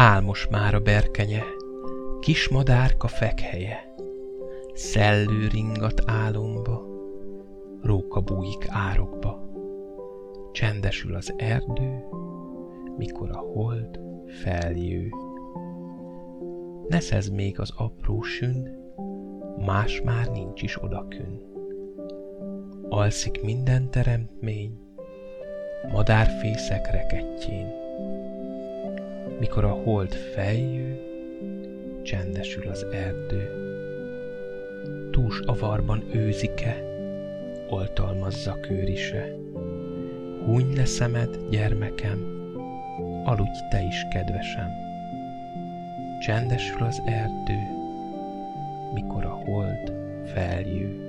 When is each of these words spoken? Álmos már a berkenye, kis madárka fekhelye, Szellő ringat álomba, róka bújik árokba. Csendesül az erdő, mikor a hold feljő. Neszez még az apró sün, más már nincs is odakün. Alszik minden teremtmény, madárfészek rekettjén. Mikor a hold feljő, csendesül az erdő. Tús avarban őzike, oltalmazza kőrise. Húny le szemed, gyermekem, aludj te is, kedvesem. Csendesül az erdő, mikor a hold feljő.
Álmos 0.00 0.48
már 0.48 0.74
a 0.74 0.80
berkenye, 0.80 1.42
kis 2.20 2.48
madárka 2.48 3.08
fekhelye, 3.08 3.94
Szellő 4.74 5.48
ringat 5.48 6.02
álomba, 6.06 6.86
róka 7.82 8.20
bújik 8.20 8.66
árokba. 8.68 9.50
Csendesül 10.52 11.14
az 11.14 11.34
erdő, 11.36 12.04
mikor 12.96 13.30
a 13.30 13.38
hold 13.38 14.00
feljő. 14.26 15.08
Neszez 16.88 17.28
még 17.28 17.60
az 17.60 17.72
apró 17.76 18.22
sün, 18.22 18.68
más 19.66 20.00
már 20.04 20.28
nincs 20.28 20.62
is 20.62 20.82
odakün. 20.82 21.42
Alszik 22.88 23.42
minden 23.42 23.90
teremtmény, 23.90 24.78
madárfészek 25.92 26.90
rekettjén. 26.90 27.87
Mikor 29.38 29.64
a 29.64 29.70
hold 29.70 30.12
feljő, 30.12 30.98
csendesül 32.02 32.68
az 32.68 32.86
erdő. 32.92 33.50
Tús 35.10 35.40
avarban 35.40 36.04
őzike, 36.12 36.82
oltalmazza 37.68 38.60
kőrise. 38.60 39.36
Húny 40.44 40.74
le 40.76 40.84
szemed, 40.84 41.38
gyermekem, 41.50 42.18
aludj 43.24 43.58
te 43.70 43.82
is, 43.82 44.06
kedvesem. 44.10 44.70
Csendesül 46.20 46.82
az 46.82 47.02
erdő, 47.06 47.60
mikor 48.94 49.24
a 49.24 49.42
hold 49.44 49.92
feljő. 50.24 51.07